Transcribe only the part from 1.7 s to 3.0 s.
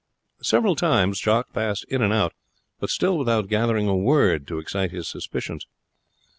in and out, but